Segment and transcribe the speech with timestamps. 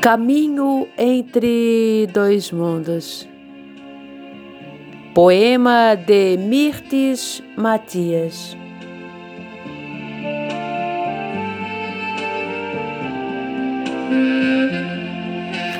[0.00, 3.28] Caminho entre dois mundos.
[5.14, 8.56] Poema de Mirtes Matias.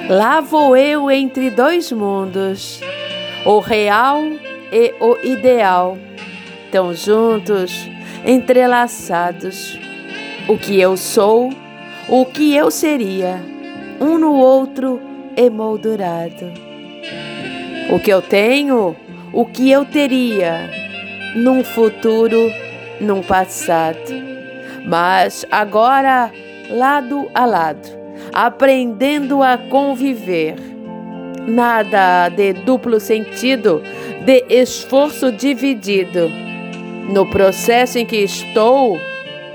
[0.08, 2.80] Lá vou eu entre dois mundos,
[3.44, 4.22] o real
[4.72, 5.98] e o ideal,
[6.72, 7.86] tão juntos,
[8.24, 9.78] entrelaçados.
[10.48, 11.52] O que eu sou,
[12.08, 13.38] o que eu seria
[14.00, 14.98] um no outro
[15.36, 16.52] emoldurado.
[17.90, 18.96] O que eu tenho,
[19.30, 20.70] o que eu teria,
[21.36, 22.50] num futuro,
[22.98, 24.10] num passado.
[24.86, 26.32] Mas agora,
[26.70, 27.97] lado a lado,
[28.32, 30.56] aprendendo a conviver.
[31.47, 33.83] Nada de duplo sentido,
[34.25, 36.28] de esforço dividido.
[37.12, 38.98] No processo em que estou,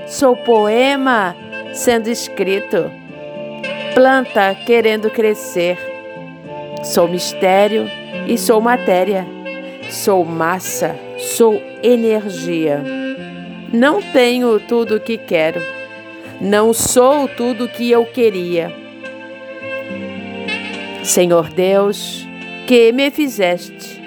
[0.06, 1.36] sou poema
[1.72, 2.90] sendo escrito
[3.94, 5.78] planta querendo crescer.
[6.82, 7.88] Sou mistério
[8.26, 9.24] e sou matéria.
[9.88, 12.82] Sou massa, sou energia.
[13.72, 15.60] Não tenho tudo o que quero.
[16.40, 18.72] Não sou tudo o que eu queria.
[21.02, 22.26] Senhor Deus,
[22.66, 24.00] que me fizeste,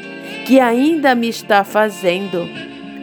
[0.45, 2.47] que ainda me está fazendo,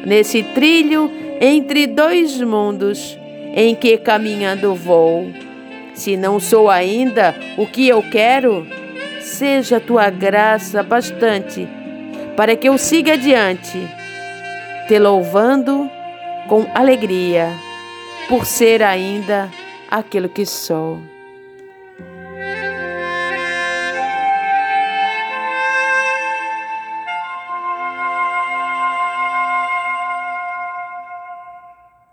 [0.04, 3.18] nesse trilho entre dois mundos
[3.54, 5.26] em que caminhando vou
[5.94, 8.66] se não sou ainda o que eu quero,
[9.20, 11.66] seja tua graça bastante
[12.36, 13.80] para que eu siga adiante,
[14.88, 15.88] te louvando
[16.48, 17.48] com alegria
[18.28, 19.50] por ser ainda
[19.90, 21.13] aquilo que sou.